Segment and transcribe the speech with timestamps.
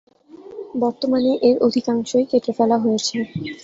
[0.75, 3.15] বর্তমানে এর অধিকাংশই কেটে ফেলা হয়েছে।